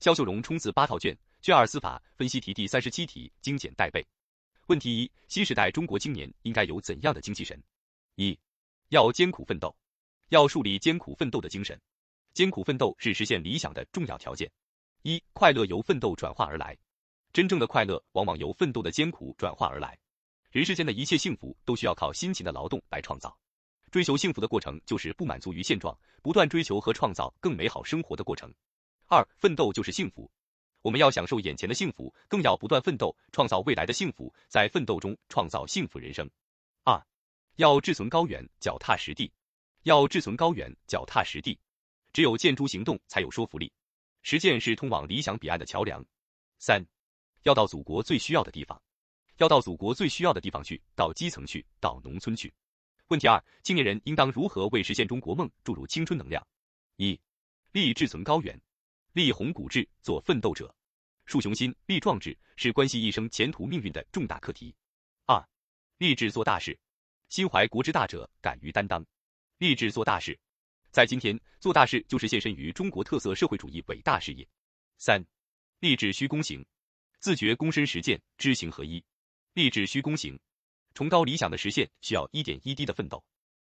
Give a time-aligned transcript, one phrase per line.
[0.00, 4.06] 肖秀荣冲刺八套卷，卷二司法分析题第三十七题精简带背。
[4.68, 7.60] 问题一：新时代中国青年应该有怎样的精气神？
[8.14, 8.38] 一、
[8.90, 9.74] 要艰苦奋斗，
[10.28, 11.76] 要树立艰苦奋斗的精神。
[12.32, 14.48] 艰苦奋斗是实现理想的重要条件。
[15.02, 16.78] 一、快乐由奋斗转化而来，
[17.32, 19.98] 真正的快乐往往由奋斗的艰苦转化而来。
[20.52, 23.36] 人世间的一切幸福都需要靠辛勤的劳动来创造。
[23.90, 28.54] 追求幸福的过程就是不满足于现状，不断追求和创造更美好生活的过程。
[29.10, 30.30] 二、奋斗就是幸福。
[30.82, 36.28] 我们要享受眼前的幸福，更要不断奋斗，创造未来的幸福，在奋斗中创造幸福人生。
[36.84, 37.02] 二，
[37.56, 39.32] 要志存高远，脚踏实地。
[39.84, 41.58] 要志存高远，脚踏实地。
[42.12, 43.72] 只有见诸行动才有说服力，
[44.22, 46.04] 实践是通往理想彼岸的桥梁。
[46.58, 46.84] 三，
[47.44, 48.80] 要到祖国最需要的地方，
[49.38, 52.52] 要到祖国最需要的地方去，到基层去，到农村去。
[53.08, 56.46] 问题二，青年人应当如何为实现中国梦注入青春能量？
[56.96, 57.18] 一，
[57.72, 58.60] 立志存高远。
[59.18, 60.72] 立宏古志，做奋斗者，
[61.24, 64.72] 树雄心，立壮志，是关系一生前途命运的重大课题。
[65.26, 65.44] 二，
[65.96, 66.78] 立志做大事，
[67.28, 69.04] 心怀国之大者，敢于担当。
[69.56, 70.38] 立志做大事，
[70.92, 74.48] 在今天做大事就是献身于中国特色社会主义伟大事业。
[74.98, 75.20] 三，
[75.80, 76.64] 立志需躬行，
[77.18, 79.04] 自觉躬身实践，知行合一。
[79.52, 80.38] 立志需躬行，
[80.94, 83.24] 崇高理想的实现需要一点一滴的奋斗。